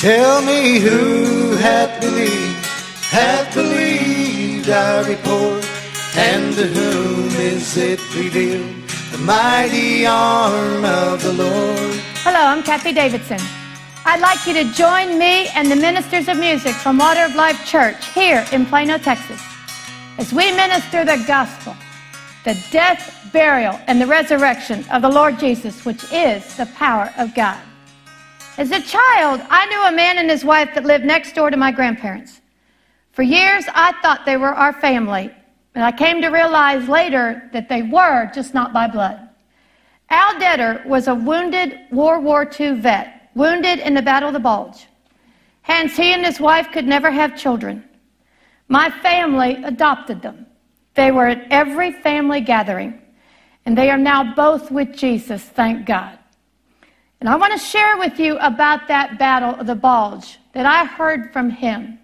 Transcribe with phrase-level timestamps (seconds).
[0.00, 2.64] Tell me who hath believed,
[3.10, 5.68] hath believed our report,
[6.16, 12.00] and to whom is it revealed, the mighty arm of the Lord.
[12.22, 13.40] Hello, I'm Kathie Davidson.
[14.04, 17.66] I'd like you to join me and the ministers of music from Water of Life
[17.66, 19.42] Church here in Plano, Texas,
[20.16, 21.74] as we minister the gospel,
[22.44, 27.34] the death, burial, and the resurrection of the Lord Jesus, which is the power of
[27.34, 27.58] God.
[28.58, 31.56] As a child, I knew a man and his wife that lived next door to
[31.56, 32.40] my grandparents.
[33.12, 35.30] For years, I thought they were our family,
[35.76, 39.28] and I came to realize later that they were, just not by blood.
[40.10, 44.40] Al Detter was a wounded World War II vet, wounded in the Battle of the
[44.40, 44.88] Bulge.
[45.62, 47.84] Hence, he and his wife could never have children.
[48.66, 50.46] My family adopted them.
[50.94, 53.00] They were at every family gathering,
[53.64, 56.17] and they are now both with Jesus, thank God.
[57.20, 60.84] And I want to share with you about that battle of the bulge that I
[60.84, 61.98] heard from him.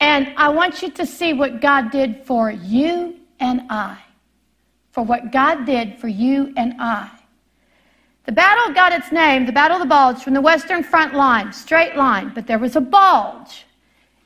[0.00, 3.98] And I want you to see what God did for you and I.
[4.90, 7.10] For what God did for you and I.
[8.24, 11.52] The battle got its name, the Battle of the Bulge, from the Western Front line,
[11.52, 13.64] straight line, but there was a bulge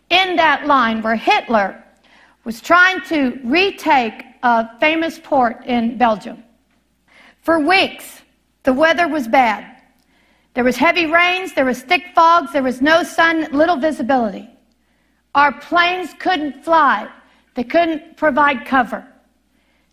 [0.09, 1.85] in that line where Hitler
[2.45, 6.43] was trying to retake a famous port in Belgium.
[7.43, 8.23] For weeks,
[8.63, 9.70] the weather was bad.
[10.61, 14.47] There was heavy rains, there was thick fogs, there was no sun, little visibility.
[15.35, 17.09] Our planes couldn't fly.
[17.55, 19.07] They couldn't provide cover.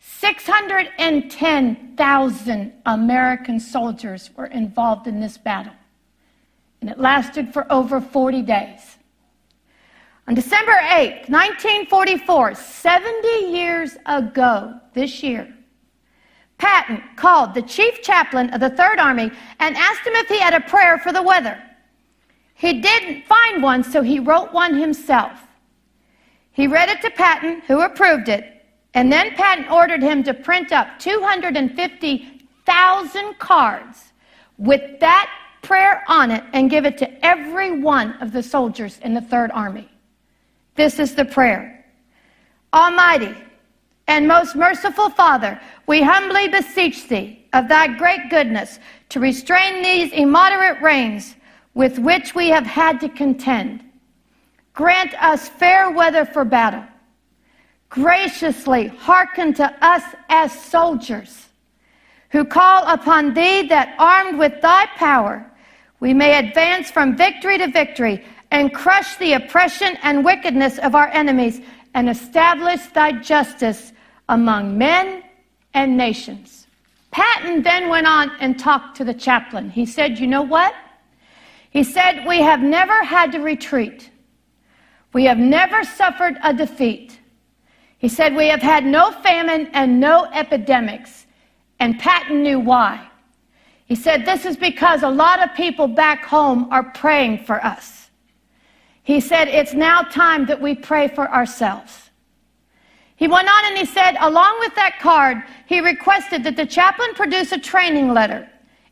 [0.01, 5.71] 610,000 American soldiers were involved in this battle,
[6.81, 8.97] and it lasted for over 40 days.
[10.27, 15.47] On December 8, 1944, 70 years ago this year,
[16.57, 20.53] Patton called the chief chaplain of the Third Army and asked him if he had
[20.53, 21.61] a prayer for the weather.
[22.55, 25.39] He didn't find one, so he wrote one himself.
[26.51, 30.71] He read it to Patton, who approved it, and then Patton ordered him to print
[30.71, 34.11] up 250,000 cards
[34.57, 35.29] with that
[35.61, 39.51] prayer on it and give it to every one of the soldiers in the Third
[39.51, 39.87] Army.
[40.75, 41.85] This is the prayer
[42.73, 43.35] Almighty,
[44.07, 48.79] and most merciful Father, we humbly beseech thee of thy great goodness
[49.09, 51.35] to restrain these immoderate rains
[51.73, 53.83] with which we have had to contend.
[54.73, 56.83] Grant us fair weather for battle.
[57.89, 61.47] Graciously hearken to us as soldiers
[62.29, 65.49] who call upon thee that armed with thy power
[65.99, 71.07] we may advance from victory to victory and crush the oppression and wickedness of our
[71.07, 71.61] enemies
[71.93, 73.93] and establish thy justice
[74.29, 75.23] among men
[75.73, 76.67] and nations.
[77.11, 79.69] Patton then went on and talked to the chaplain.
[79.69, 80.73] He said, You know what?
[81.69, 84.09] He said, We have never had to retreat.
[85.13, 87.19] We have never suffered a defeat.
[87.97, 91.25] He said, We have had no famine and no epidemics.
[91.79, 93.07] And Patton knew why.
[93.85, 98.09] He said, This is because a lot of people back home are praying for us.
[99.03, 102.06] He said, It's now time that we pray for ourselves.
[103.17, 107.13] He went on and he said, along with that card, he requested that the chaplain
[107.13, 108.47] produce a training letter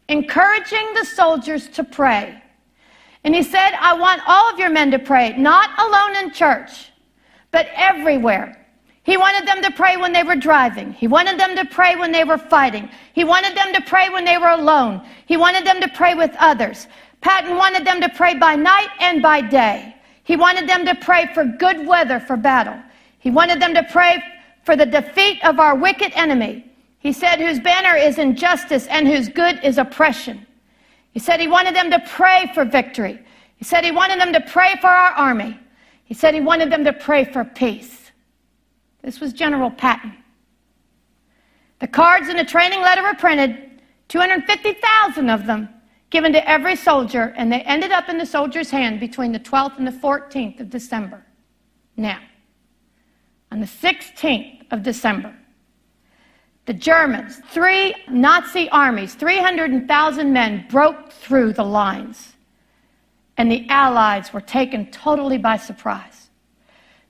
[0.08, 2.42] encouraging the soldiers to pray.
[3.24, 6.92] And he said, I want all of your men to pray, not alone in church,
[7.52, 8.64] but everywhere.
[9.02, 10.94] He wanted them to pray when they were driving.
[10.94, 12.90] He wanted them to pray when they were fighting.
[13.14, 15.02] He wanted them to pray when they were alone.
[15.28, 16.88] He wanted them to pray with others.
[17.22, 19.96] Patton wanted them to pray by night and by day.
[20.24, 22.80] He wanted them to pray for good weather for battle.
[23.26, 24.24] He wanted them to pray
[24.66, 26.72] for the defeat of our wicked enemy.
[27.00, 30.46] He said, whose banner is injustice and whose good is oppression.
[31.12, 33.20] He said he wanted them to pray for victory.
[33.56, 35.60] He said he wanted them to pray for our army.
[36.04, 38.12] He said he wanted them to pray for peace.
[39.02, 40.14] This was General Patton.
[41.80, 45.70] The cards in the training letter were printed, 250,000 of them
[46.12, 49.80] given to every soldier, and they ended up in the soldier's hand between the 12th
[49.80, 51.26] and the 14th of December.
[51.98, 52.20] Now,
[53.56, 55.34] on the 16th of December,
[56.66, 62.34] the Germans, three Nazi armies, 300,000 men, broke through the lines.
[63.38, 66.30] And the Allies were taken totally by surprise.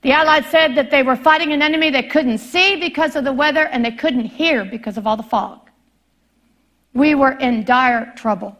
[0.03, 3.33] The Allies said that they were fighting an enemy they couldn't see because of the
[3.33, 5.71] weather and they couldn't hear because of all the fog.
[6.93, 8.55] We were in dire trouble.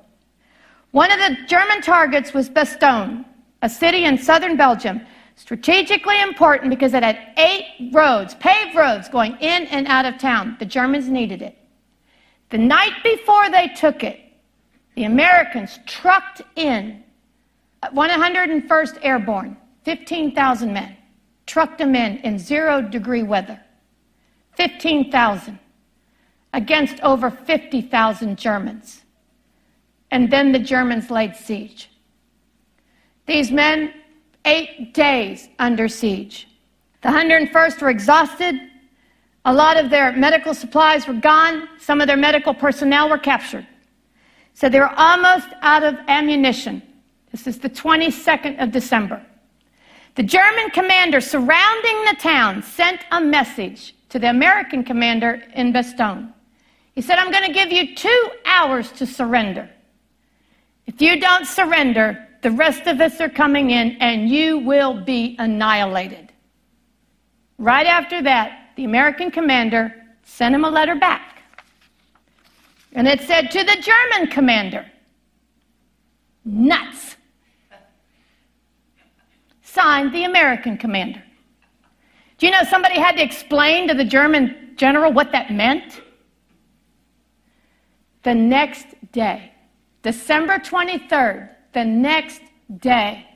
[0.90, 3.26] One of the German targets was Bastogne,
[3.62, 5.06] a city in southern Belgium
[5.36, 10.56] Strategically important because it had eight roads, paved roads going in and out of town.
[10.60, 11.58] The Germans needed it.
[12.50, 14.20] The night before they took it,
[14.96, 17.04] the Americans trucked in
[17.84, 20.96] 101st Airborne, 15,000 men,
[21.46, 23.60] trucked them in in zero degree weather.
[24.56, 25.60] 15,000
[26.54, 29.04] against over 50,000 Germans.
[30.12, 31.90] And then the Germans laid siege.
[33.26, 33.94] These men,
[34.46, 36.48] eight days under siege.
[37.02, 38.56] The 101st were exhausted.
[39.46, 41.68] A lot of their medical supplies were gone.
[41.80, 43.68] Some of their medical personnel were captured.
[44.54, 46.82] So they were almost out of ammunition.
[47.32, 49.24] This is the 22nd of December.
[50.16, 56.32] The German commander surrounding the town sent a message to the American commander in Bastogne.
[56.94, 59.70] He said, I'm going to give you two hours to surrender.
[60.88, 65.36] If you don't surrender, the rest of us are coming in and you will be
[65.40, 66.32] annihilated.
[67.58, 71.42] Right after that, the American commander sent him a letter back.
[72.94, 74.86] And it said to the German commander,
[76.46, 77.16] nuts.
[79.64, 81.24] Signed the American commander.
[82.38, 86.00] Do you know somebody had to explain to the German general what that meant?
[88.22, 89.52] The next day,
[90.04, 92.42] December 23rd, the next
[92.80, 93.27] day,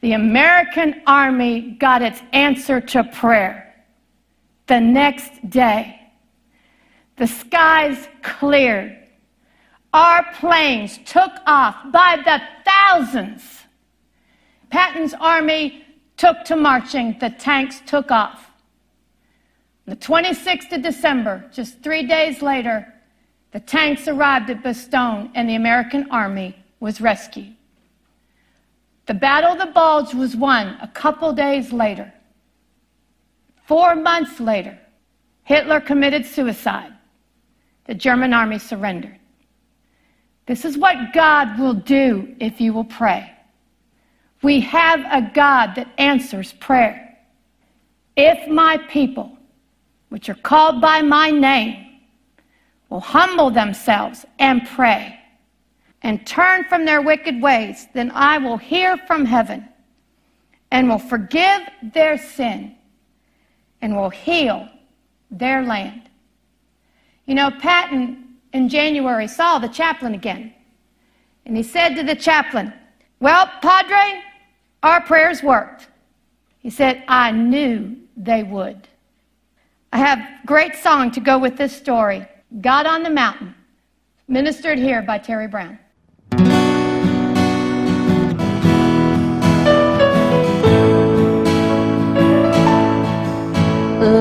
[0.00, 3.74] the American army got its answer to prayer.
[4.66, 6.00] The next day,
[7.16, 8.96] the skies cleared.
[9.92, 13.42] Our planes took off by the thousands.
[14.70, 15.84] Patton's army
[16.16, 18.50] took to marching, the tanks took off.
[19.84, 22.90] The 26th of December, just three days later,
[23.50, 27.54] the tanks arrived at Bastogne and the American army was rescued.
[29.06, 32.12] The Battle of the Bulge was won a couple days later.
[33.66, 34.76] Four months later,
[35.44, 36.92] Hitler committed suicide.
[37.84, 39.16] The German army surrendered.
[40.46, 43.32] This is what God will do if you will pray.
[44.42, 47.16] We have a God that answers prayer.
[48.16, 49.38] If my people,
[50.08, 52.00] which are called by my name,
[52.88, 55.21] will humble themselves and pray
[56.02, 59.68] and turn from their wicked ways, then I will hear from heaven
[60.70, 62.74] and will forgive their sin
[63.80, 64.68] and will heal
[65.30, 66.02] their land.
[67.26, 70.52] You know, Patton in January saw the chaplain again.
[71.46, 72.72] And he said to the chaplain,
[73.20, 74.22] Well, Padre,
[74.82, 75.88] our prayers worked.
[76.58, 78.88] He said, I knew they would.
[79.92, 82.26] I have a great song to go with this story.
[82.60, 83.54] God on the Mountain,
[84.28, 85.78] ministered here by Terry Brown.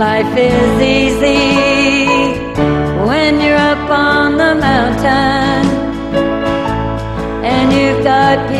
[0.02, 1.54] Life is easy
[3.06, 5.64] when you're up on the mountain
[7.46, 8.51] and you've got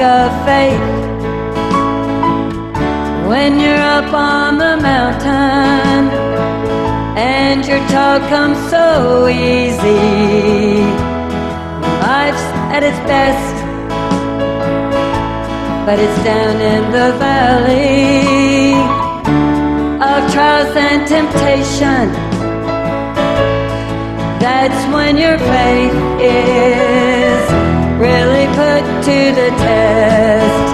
[0.00, 0.78] Of faith
[3.28, 6.08] when you're up on the mountain
[7.18, 10.84] and your talk comes so easy.
[12.00, 13.56] Life's at its best,
[15.84, 18.74] but it's down in the valley
[20.00, 22.12] of trials and temptation.
[24.38, 27.27] That's when your faith is
[27.98, 30.68] really put to the test.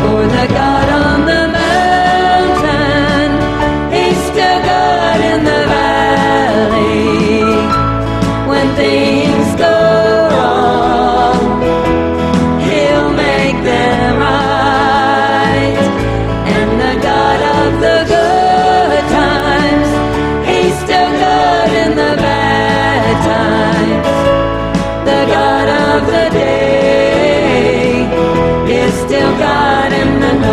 [0.00, 0.83] For the God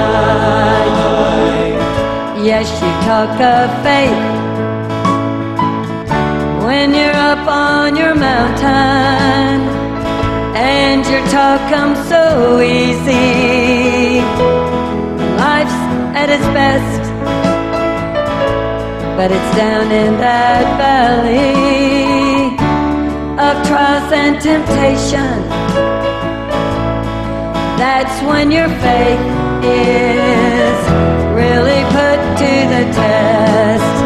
[0.02, 1.12] night.
[2.64, 4.22] flesh, you talk of faith.
[6.64, 9.62] When you're up on your mountain
[10.56, 14.22] and your talk comes so easy,
[15.38, 15.82] life's
[16.16, 17.02] at its best,
[19.18, 22.54] but it's down in that valley
[23.40, 25.50] of trials and temptation.
[27.78, 30.80] That's when your faith is
[31.34, 34.01] really put to the test.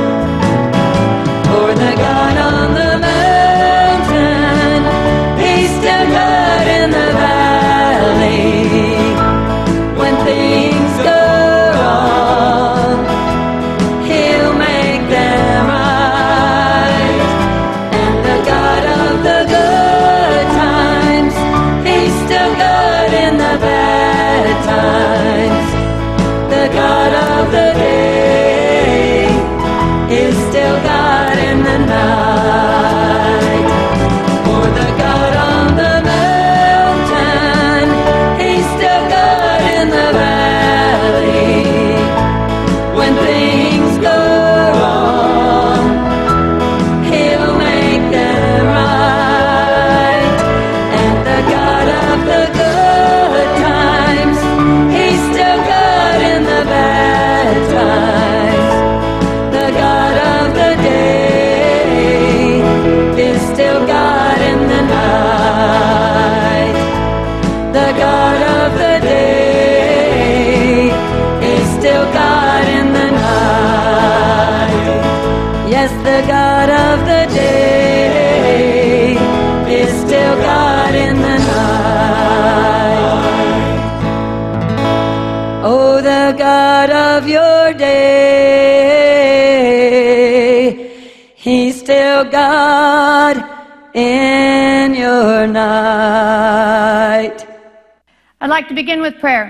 [98.56, 99.48] Like to begin with prayer.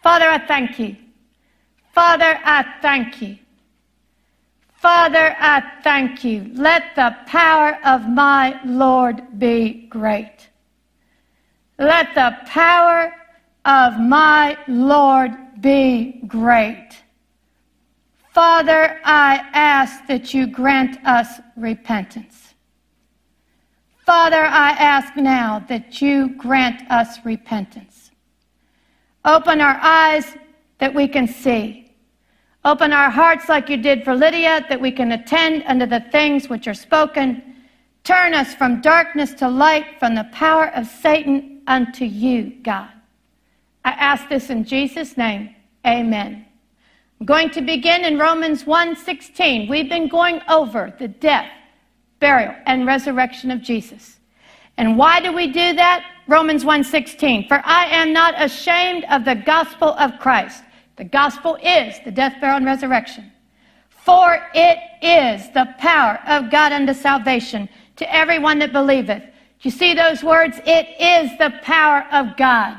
[0.00, 0.94] Father, I thank you.
[1.92, 3.36] Father, I thank you.
[4.74, 6.52] Father, I thank you.
[6.54, 10.36] Let the power of my Lord be great.
[11.80, 13.12] Let the power
[13.64, 16.90] of my Lord be great.
[18.30, 22.54] Father, I ask that you grant us repentance.
[24.06, 27.93] Father, I ask now that you grant us repentance.
[29.24, 30.36] Open our eyes
[30.78, 31.92] that we can see.
[32.64, 36.48] Open our hearts like you did for Lydia, that we can attend unto the things
[36.48, 37.42] which are spoken.
[38.04, 42.90] Turn us from darkness to light, from the power of Satan unto you, God.
[43.84, 45.54] I ask this in Jesus' name.
[45.86, 46.46] Amen.
[47.20, 49.68] I'm going to begin in Romans 1:16.
[49.68, 51.50] We've been going over the death,
[52.18, 54.18] burial, and resurrection of Jesus.
[54.76, 56.04] And why do we do that?
[56.26, 57.46] Romans 1:16.
[57.48, 60.62] For I am not ashamed of the gospel of Christ.
[60.96, 63.30] The gospel is the death, burial, and resurrection.
[63.88, 69.22] For it is the power of God unto salvation to everyone that believeth.
[69.22, 69.30] Do
[69.62, 70.60] you see those words?
[70.66, 72.76] It is the power of God.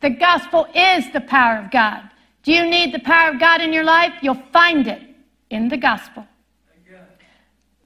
[0.00, 2.02] The gospel is the power of God.
[2.42, 4.14] Do you need the power of God in your life?
[4.22, 5.02] You'll find it
[5.50, 6.26] in the gospel.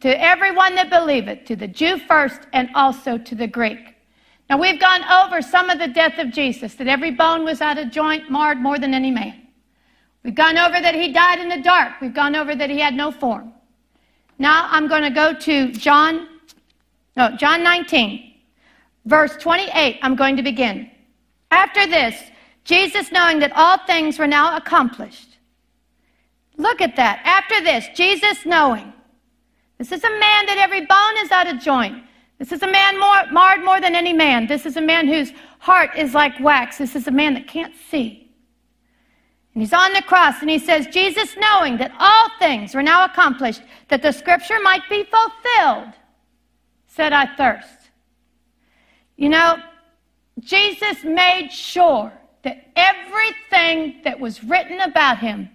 [0.01, 3.94] To everyone that believeth, to the Jew first and also to the Greek.
[4.51, 7.79] Now we've gone over some of the death of Jesus, that every bone was out
[7.79, 9.41] of joint, marred more than any man.
[10.23, 12.01] We've gone over that he died in the dark.
[12.01, 13.53] We've gone over that he had no form.
[14.39, 16.29] Now I'm going to go to John,
[17.17, 18.35] no, John 19,
[19.05, 19.99] verse 28.
[20.03, 20.91] I'm going to begin.
[21.51, 22.17] After this,
[22.65, 25.37] Jesus, knowing that all things were now accomplished.
[26.57, 27.21] Look at that.
[27.25, 28.93] After this, Jesus knowing.
[29.79, 32.03] This is a man that every bone is out of joint.
[32.39, 34.47] This is a man more, marred more than any man.
[34.47, 36.79] This is a man whose heart is like wax.
[36.79, 38.33] This is a man that can't see.
[39.55, 43.05] And he's on the cross and he says, Jesus, knowing that all things were now
[43.05, 45.95] accomplished, that the scripture might be fulfilled,
[46.89, 47.91] said, I thirst.
[49.17, 49.59] You know,
[50.41, 52.13] Jesus made sure
[52.43, 55.49] that everything that was written about him,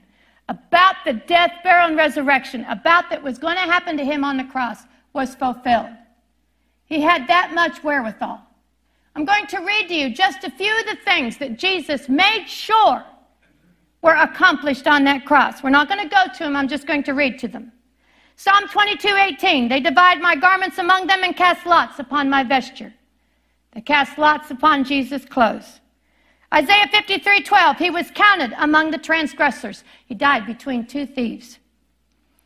[0.48, 4.38] about the death, burial, and resurrection, about that was going to happen to him on
[4.38, 5.90] the cross, was fulfilled.
[6.90, 8.42] He had that much wherewithal.
[9.16, 12.48] I'm going to read to you just a few of the things that Jesus made
[12.48, 13.04] sure
[14.02, 15.62] were accomplished on that cross.
[15.62, 17.72] We're not going to go to them, I'm just going to read to them.
[18.36, 22.94] Psalm 22 18, they divide my garments among them and cast lots upon my vesture.
[23.74, 25.82] They cast lots upon Jesus' clothes.
[26.54, 29.84] Isaiah 53 12, he was counted among the transgressors.
[30.06, 31.60] He died between two thieves.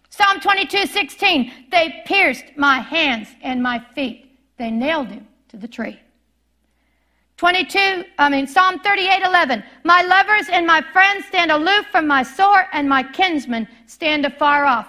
[0.09, 4.22] Psalm 22 16, they pierced my hands and my feet.
[4.57, 5.99] They nailed him to the tree.
[7.37, 12.23] 22, I mean, Psalm 38 11, my lovers and my friends stand aloof from my
[12.23, 14.87] sword, and my kinsmen stand afar off.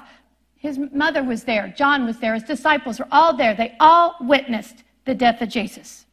[0.56, 3.54] His mother was there, John was there, his disciples were all there.
[3.54, 6.06] They all witnessed the death of Jesus.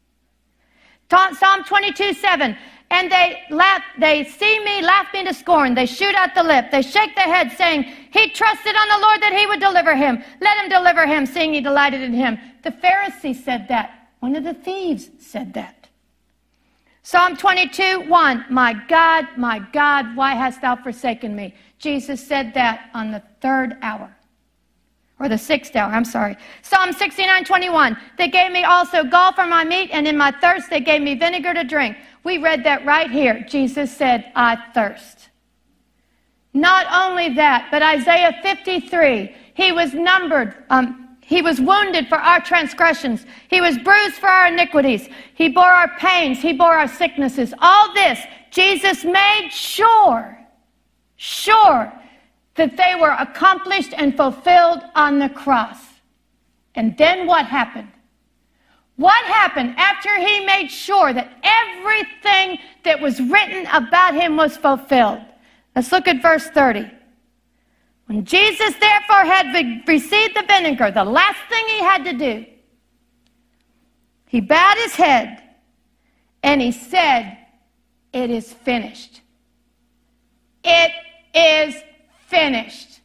[1.09, 2.57] Psalm 22 7,
[2.89, 5.73] and they laugh, they see me, laugh me to scorn.
[5.73, 6.71] They shoot out the lip.
[6.71, 10.23] They shake their head, saying, He trusted on the Lord that he would deliver him.
[10.39, 12.37] Let him deliver him, seeing he delighted in him.
[12.63, 14.09] The Pharisee said that.
[14.19, 15.89] One of the thieves said that.
[17.03, 18.45] Psalm 22, 1.
[18.49, 21.55] My God, my God, why hast thou forsaken me?
[21.79, 24.15] Jesus said that on the third hour
[25.19, 26.37] or the sixth hour, I'm sorry.
[26.61, 27.97] Psalm 69, 21.
[28.17, 31.15] They gave me also gall for my meat, and in my thirst they gave me
[31.15, 31.97] vinegar to drink.
[32.23, 33.43] We read that right here.
[33.47, 35.29] Jesus said, I thirst.
[36.53, 41.00] Not only that, but Isaiah 53, he was numbered, um,
[41.31, 43.25] he was wounded for our transgressions.
[43.49, 45.07] He was bruised for our iniquities.
[45.33, 46.39] He bore our pains.
[46.39, 47.53] He bore our sicknesses.
[47.59, 48.19] All this,
[48.49, 50.37] Jesus made sure,
[51.15, 51.89] sure
[52.55, 55.77] that they were accomplished and fulfilled on the cross.
[56.75, 57.93] And then what happened?
[58.97, 65.21] What happened after he made sure that everything that was written about him was fulfilled?
[65.77, 66.91] Let's look at verse 30.
[68.11, 72.45] When Jesus therefore had received the vinegar, the last thing he had to do,
[74.27, 75.41] he bowed his head
[76.43, 77.37] and he said,
[78.11, 79.21] It is finished.
[80.61, 80.91] It
[81.33, 81.73] is
[82.27, 82.99] finished.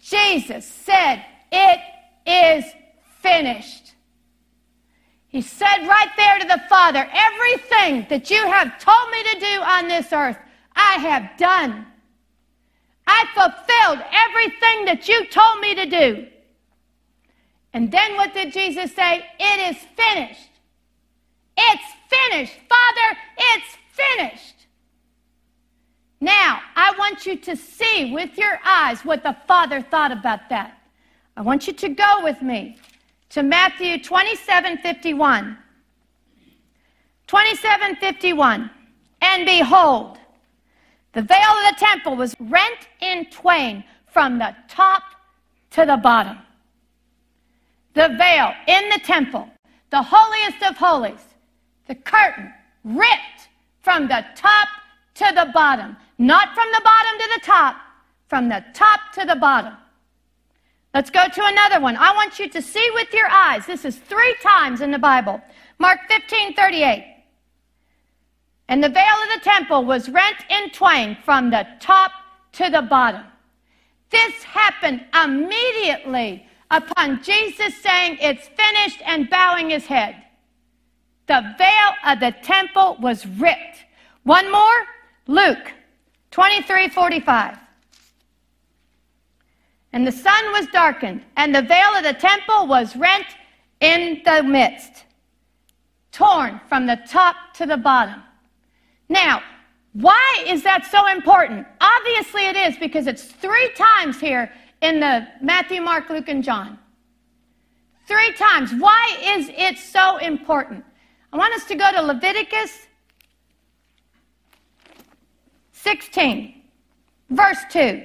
[0.00, 1.78] Jesus said, It
[2.26, 2.64] is
[3.20, 3.94] finished.
[5.28, 9.62] He said right there to the Father, Everything that you have told me to do
[9.62, 10.38] on this earth,
[10.74, 11.86] I have done.
[13.06, 16.26] I fulfilled everything that you told me to do.
[17.72, 19.24] And then what did Jesus say?
[19.38, 20.50] It is finished.
[21.56, 22.54] It's finished.
[22.68, 24.66] Father, it's finished.
[26.20, 30.78] Now, I want you to see with your eyes what the Father thought about that.
[31.36, 32.76] I want you to go with me
[33.30, 35.58] to Matthew 27 51.
[37.26, 38.70] 27 51.
[39.22, 40.18] And behold,
[41.12, 45.02] the veil of the temple was rent in twain from the top
[45.70, 46.38] to the bottom.
[47.94, 49.48] The veil in the temple,
[49.90, 51.20] the holiest of holies,
[51.86, 52.52] the curtain
[52.84, 53.48] ripped
[53.80, 54.68] from the top
[55.14, 55.96] to the bottom.
[56.18, 57.76] Not from the bottom to the top,
[58.28, 59.74] from the top to the bottom.
[60.94, 61.96] Let's go to another one.
[61.96, 63.66] I want you to see with your eyes.
[63.66, 65.40] This is three times in the Bible.
[65.78, 67.11] Mark 15 38.
[68.72, 72.10] And the veil of the temple was rent in twain from the top
[72.52, 73.20] to the bottom.
[74.08, 80.16] This happened immediately upon Jesus saying, It's finished, and bowing his head.
[81.26, 83.84] The veil of the temple was ripped.
[84.22, 84.86] One more
[85.26, 85.70] Luke
[86.30, 87.58] 23 45.
[89.92, 93.26] And the sun was darkened, and the veil of the temple was rent
[93.80, 95.04] in the midst,
[96.10, 98.22] torn from the top to the bottom.
[99.12, 99.42] Now,
[99.92, 101.66] why is that so important?
[101.82, 106.78] Obviously, it is because it's three times here in the Matthew, Mark, Luke, and John.
[108.08, 108.72] Three times.
[108.72, 110.82] Why is it so important?
[111.30, 112.86] I want us to go to Leviticus
[115.72, 116.62] 16,
[117.28, 118.02] verse 2.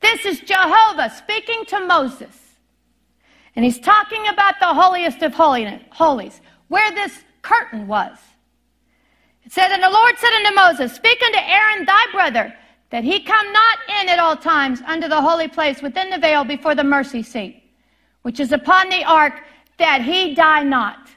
[0.00, 2.36] This is Jehovah speaking to Moses.
[3.54, 8.18] And he's talking about the holiest of holies, where this curtain was.
[9.46, 12.52] It said, And the Lord said unto Moses, Speak unto Aaron thy brother,
[12.90, 16.44] that he come not in at all times unto the holy place within the veil
[16.44, 17.62] before the mercy seat,
[18.22, 19.34] which is upon the ark,
[19.78, 21.08] that he die not.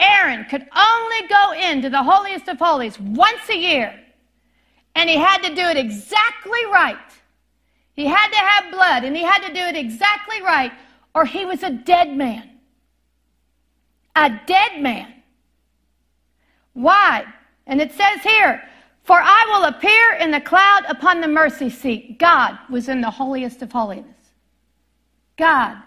[0.00, 3.94] Aaron could only go into the holiest of holies once a year,
[4.96, 6.98] and he had to do it exactly right.
[7.94, 10.72] He had to have blood, and he had to do it exactly right,
[11.14, 12.58] or he was a dead man.
[14.16, 15.15] A dead man.
[16.76, 17.24] Why?
[17.66, 18.62] And it says here,
[19.02, 22.18] For I will appear in the cloud upon the mercy seat.
[22.18, 24.14] God was in the holiest of holiness.
[25.38, 25.78] God,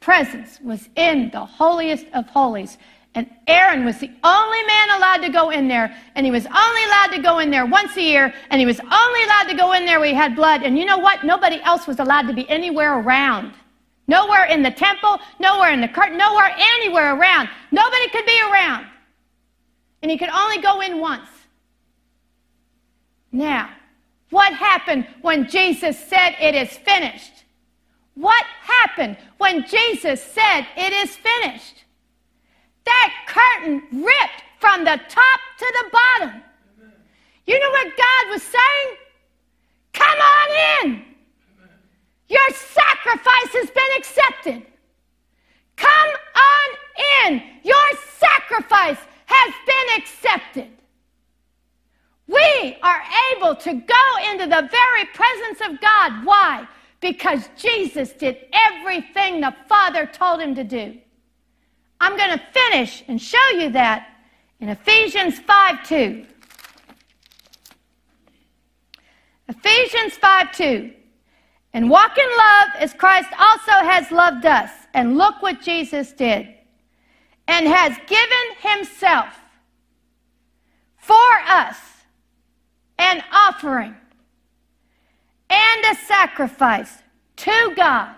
[0.00, 2.78] presence was in the holiest of holies.
[3.14, 6.84] And Aaron was the only man allowed to go in there, and he was only
[6.84, 9.72] allowed to go in there once a year, and he was only allowed to go
[9.72, 10.62] in there where he had blood.
[10.62, 11.24] And you know what?
[11.24, 13.52] Nobody else was allowed to be anywhere around.
[14.08, 17.50] Nowhere in the temple, nowhere in the curtain, nowhere anywhere around.
[17.70, 18.86] Nobody could be around.
[20.06, 21.28] And he could only go in once.
[23.32, 23.70] Now,
[24.30, 27.42] what happened when Jesus said, It is finished?
[28.14, 31.82] What happened when Jesus said, It is finished?
[32.84, 36.40] That curtain ripped from the top to the bottom.
[37.44, 38.96] You know what God was saying?
[39.92, 41.04] Come on in.
[42.28, 44.66] Your sacrifice has been accepted.
[45.74, 47.42] Come on in.
[47.64, 47.88] Your
[48.20, 50.70] sacrifice has been accepted.
[52.26, 56.24] We are able to go into the very presence of God.
[56.24, 56.66] Why?
[57.00, 60.98] Because Jesus did everything the Father told him to do.
[62.00, 64.08] I'm going to finish and show you that
[64.60, 66.26] in Ephesians 5 2.
[69.48, 70.92] Ephesians 5 2.
[71.72, 74.70] And walk in love as Christ also has loved us.
[74.94, 76.55] And look what Jesus did.
[77.48, 79.28] And has given himself
[80.96, 81.14] for
[81.46, 81.78] us
[82.98, 83.94] an offering
[85.48, 87.02] and a sacrifice
[87.36, 88.14] to God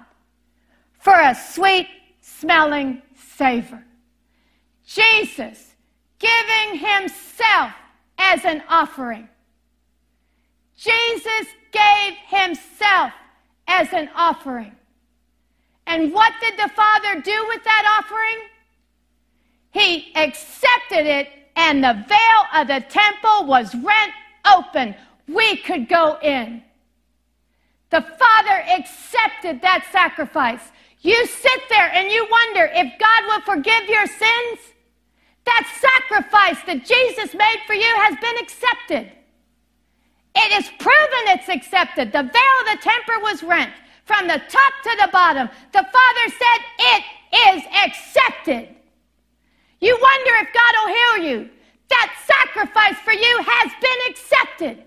[0.99, 1.89] for a sweet
[2.21, 3.85] smelling savor.
[4.87, 5.75] Jesus
[6.19, 7.73] giving himself
[8.19, 9.29] as an offering.
[10.77, 13.13] Jesus gave himself
[13.67, 14.73] as an offering.
[15.87, 18.49] And what did the Father do with that offering?
[19.71, 24.13] He accepted it, and the veil of the temple was rent
[24.45, 24.95] open.
[25.27, 26.63] We could go in.
[27.91, 30.61] The Father accepted that sacrifice.
[31.01, 34.59] You sit there and you wonder if God will forgive your sins.
[35.45, 39.13] That sacrifice that Jesus made for you has been accepted.
[40.35, 42.13] It is proven it's accepted.
[42.13, 43.73] The veil of the temple was rent
[44.05, 45.49] from the top to the bottom.
[45.73, 47.05] The Father said, It
[47.57, 48.75] is accepted.
[49.81, 51.51] You wonder if God will heal you.
[51.89, 54.85] That sacrifice for you has been accepted.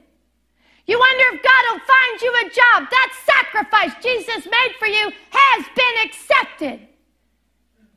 [0.86, 2.90] You wonder if God will find you a job.
[2.90, 6.88] That sacrifice Jesus made for you has been accepted.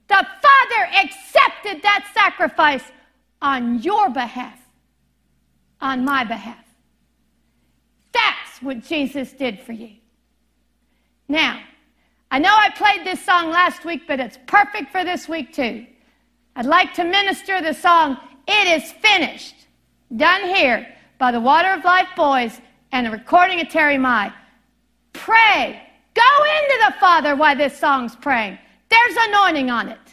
[0.08, 2.84] The Father accepted that sacrifice
[3.42, 4.58] on your behalf,
[5.80, 6.64] on my behalf.
[8.12, 9.90] That's what Jesus did for you.
[11.28, 11.60] Now,
[12.30, 15.86] I know I played this song last week, but it's perfect for this week too.
[16.56, 19.66] I'd like to minister the song, It Is Finished,
[20.16, 20.86] done here
[21.18, 22.60] by the Water of Life Boys
[22.92, 24.32] and a recording of Terry Mai.
[25.12, 25.82] Pray.
[26.14, 28.56] Go into the Father while this song's praying.
[28.88, 30.03] There's anointing on it.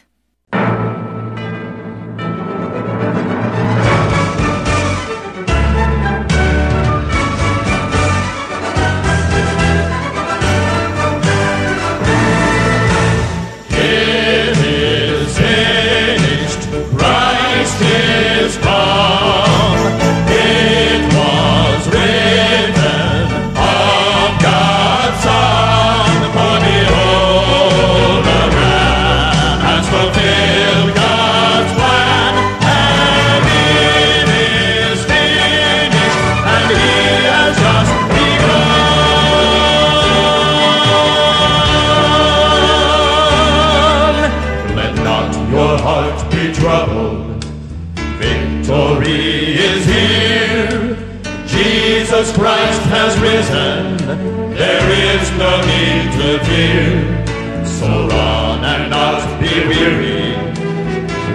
[55.60, 57.64] need to fear.
[57.64, 60.34] So run and not be weary.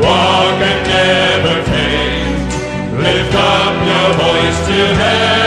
[0.02, 2.50] Walk and never faint.
[3.04, 5.47] Lift up your voice to heaven.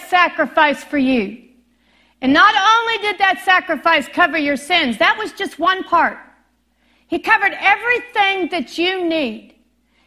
[0.00, 1.42] sacrifice for you.
[2.20, 6.18] And not only did that sacrifice cover your sins, that was just one part.
[7.06, 9.54] He covered everything that you need.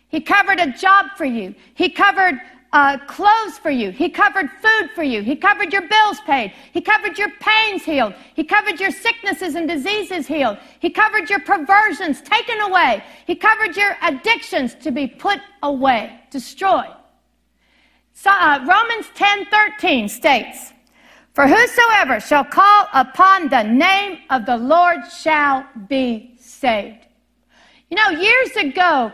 [0.10, 1.56] He covered a job for you.
[1.74, 2.40] He covered
[2.74, 3.92] uh, clothes for you.
[3.92, 5.22] He covered food for you.
[5.24, 6.54] He covered your bills paid.
[6.72, 8.14] He covered your pains healed.
[8.34, 10.58] He covered your sicknesses and diseases healed.
[10.80, 13.04] He covered your perversions taken away.
[13.26, 16.94] He covered your addictions to be put away, destroyed.
[18.14, 20.74] So, uh, Romans 10 13 states,
[21.34, 27.08] For whosoever shall call upon the name of the Lord shall be saved.
[27.90, 29.12] You know, years ago,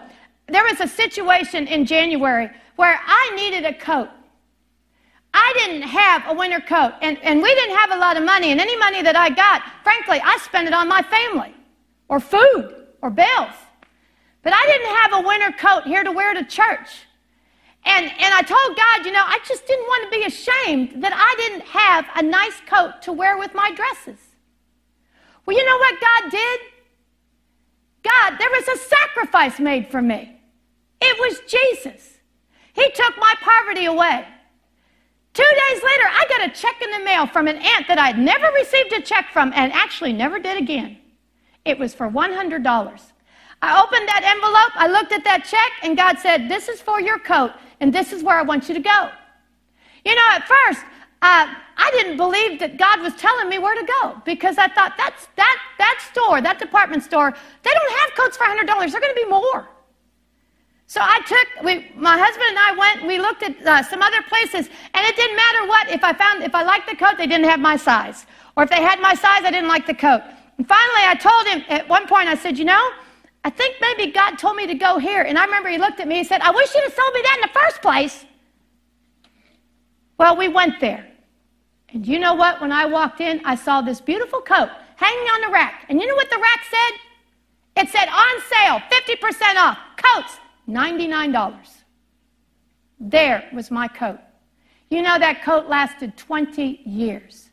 [0.47, 4.09] there was a situation in January where I needed a coat.
[5.33, 8.51] I didn't have a winter coat, and, and we didn't have a lot of money,
[8.51, 11.53] and any money that I got, frankly, I spent it on my family
[12.07, 13.53] or food or bills.
[14.41, 17.06] But I didn't have a winter coat here to wear to church.
[17.85, 21.13] And, and I told God, you know, I just didn't want to be ashamed that
[21.13, 24.19] I didn't have a nice coat to wear with my dresses.
[25.45, 26.59] Well, you know what God did?
[28.03, 30.39] God, there was a sacrifice made for me.
[31.01, 32.17] It was Jesus.
[32.73, 34.25] He took my poverty away.
[35.33, 38.17] Two days later, I got a check in the mail from an aunt that I'd
[38.17, 40.97] never received a check from and actually never did again.
[41.63, 43.01] It was for $100.
[43.61, 47.01] I opened that envelope, I looked at that check, and God said, This is for
[47.01, 49.09] your coat, and this is where I want you to go.
[50.05, 50.81] You know, at first,
[51.21, 54.93] uh, I didn't believe that God was telling me where to go because I thought
[54.97, 58.91] that's that that store, that department store, they don't have coats for $100.
[58.91, 59.67] They're going to be more.
[60.87, 64.21] So I took, we, my husband and I went, we looked at uh, some other
[64.29, 67.27] places, and it didn't matter what, if I found, if I liked the coat, they
[67.27, 68.25] didn't have my size.
[68.55, 70.21] Or if they had my size, I didn't like the coat.
[70.57, 72.89] And finally, I told him, at one point, I said, you know,
[73.47, 75.21] I think maybe God told me to go here.
[75.21, 77.21] And I remember he looked at me, and said, I wish you'd have told me
[77.21, 78.25] that in the first place.
[80.17, 81.07] Well, we went there.
[81.93, 82.59] And you know what?
[82.59, 85.85] When I walked in, I saw this beautiful coat hanging on the rack.
[85.87, 87.83] And you know what the rack said?
[87.83, 91.69] It said on sale, 50% off, coats, $99.
[92.99, 94.19] There was my coat.
[94.89, 97.46] You know, that coat lasted 20 years.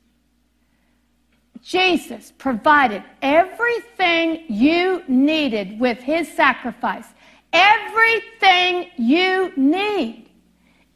[1.65, 7.07] Jesus provided everything you needed with his sacrifice.
[7.55, 10.29] Everything you need.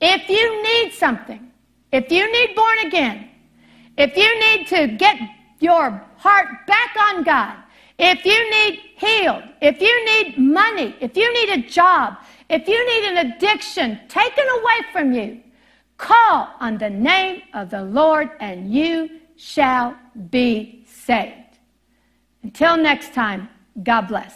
[0.01, 1.51] If you need something,
[1.91, 3.31] if you need born again,
[3.97, 5.19] if you need to get
[5.59, 7.57] your heart back on God,
[7.99, 12.19] if you need healed, if you need money, if you need a job,
[12.51, 15.41] if you need an addiction taken away from you,
[15.97, 19.97] call on the name of the Lord and you shall
[20.31, 21.35] be saved.
[22.43, 23.49] Until next time,
[23.83, 24.35] God bless.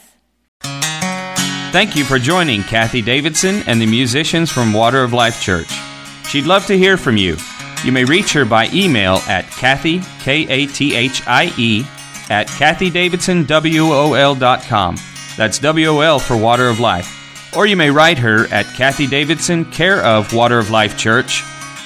[1.72, 5.70] Thank you for joining Kathie Davidson and the musicians from Water of Life Church.
[6.28, 7.36] She'd love to hear from you.
[7.84, 11.84] You may reach her by email at Kathie, K A T H I E,
[12.30, 14.96] at kathiedavidsonwol.com.
[15.36, 17.18] That's W O L for Water of Life.
[17.56, 21.42] Or you may write her at Kathie Davidson, care of Water of Life Church,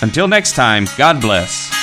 [0.00, 1.81] Until next time, God bless.